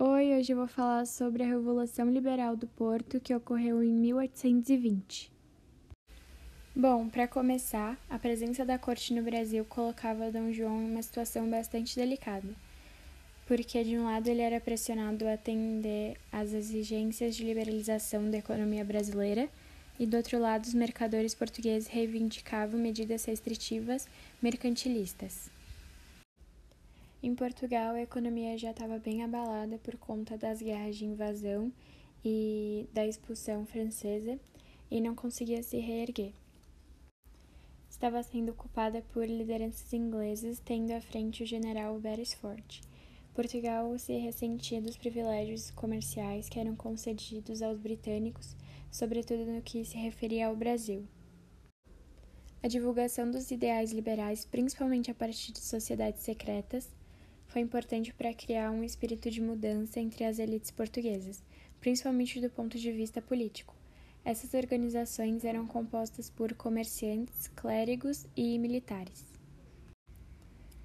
[0.00, 5.28] Oi, hoje eu vou falar sobre a Revolução Liberal do Porto que ocorreu em 1820.
[6.72, 11.50] Bom, para começar, a presença da corte no Brasil colocava Dom João em uma situação
[11.50, 12.46] bastante delicada,
[13.44, 18.84] porque de um lado ele era pressionado a atender às exigências de liberalização da economia
[18.84, 19.48] brasileira,
[19.98, 24.06] e do outro lado os mercadores portugueses reivindicavam medidas restritivas
[24.40, 25.57] mercantilistas.
[27.20, 31.72] Em Portugal, a economia já estava bem abalada por conta das guerras de invasão
[32.24, 34.38] e da expulsão francesa
[34.88, 36.32] e não conseguia se reerguer.
[37.90, 42.82] Estava sendo ocupada por lideranças inglesas, tendo à frente o general Beresford.
[43.34, 48.56] Portugal se ressentia dos privilégios comerciais que eram concedidos aos britânicos,
[48.92, 51.04] sobretudo no que se referia ao Brasil.
[52.62, 56.88] A divulgação dos ideais liberais, principalmente a partir de sociedades secretas,
[57.48, 61.42] foi importante para criar um espírito de mudança entre as elites portuguesas,
[61.80, 63.74] principalmente do ponto de vista político.
[64.24, 69.24] Essas organizações eram compostas por comerciantes, clérigos e militares.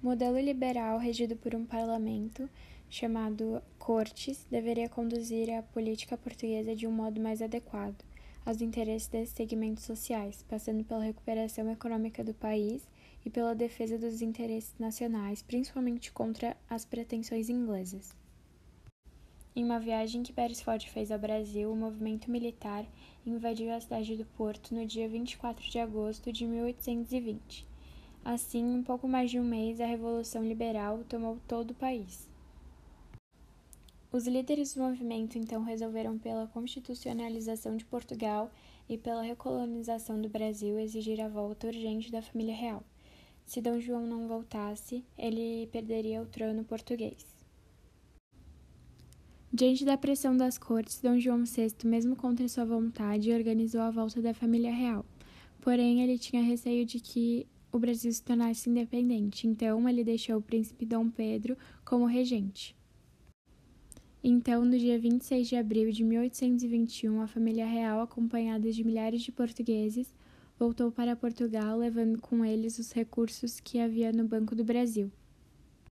[0.00, 2.48] Modelo liberal, regido por um parlamento
[2.88, 7.96] chamado Cortes, deveria conduzir a política portuguesa de um modo mais adequado
[8.44, 12.82] aos interesses desses segmentos sociais, passando pela recuperação econômica do país
[13.24, 18.14] e pela defesa dos interesses nacionais, principalmente contra as pretensões inglesas.
[19.54, 22.86] Em uma viagem que Beresford fez ao Brasil, o movimento militar
[23.26, 27.66] invadiu a cidade do Porto no dia 24 de agosto de 1820.
[28.24, 32.30] Assim, em pouco mais de um mês, a Revolução Liberal tomou todo o país.
[34.10, 38.50] Os líderes do movimento então resolveram, pela constitucionalização de Portugal
[38.88, 42.82] e pela recolonização do Brasil, exigir a volta urgente da família real.
[43.44, 47.26] Se Dom João não voltasse, ele perderia o trono português.
[49.52, 54.22] Diante da pressão das cortes, Dom João VI, mesmo contra sua vontade, organizou a volta
[54.22, 55.04] da família real.
[55.60, 60.42] Porém, ele tinha receio de que o Brasil se tornasse independente, então ele deixou o
[60.42, 62.74] príncipe Dom Pedro como regente.
[64.24, 69.32] Então, no dia 26 de abril de 1821, a família real, acompanhada de milhares de
[69.32, 70.14] portugueses,
[70.62, 75.10] voltou para Portugal, levando com eles os recursos que havia no Banco do Brasil.